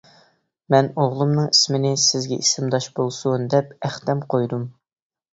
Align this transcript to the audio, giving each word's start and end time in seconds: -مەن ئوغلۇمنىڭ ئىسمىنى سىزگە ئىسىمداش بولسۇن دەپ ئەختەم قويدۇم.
-مەن 0.73 0.87
ئوغلۇمنىڭ 1.01 1.49
ئىسمىنى 1.49 1.91
سىزگە 2.03 2.37
ئىسىمداش 2.43 2.87
بولسۇن 2.99 3.45
دەپ 3.55 3.75
ئەختەم 3.89 4.23
قويدۇم. 4.35 4.65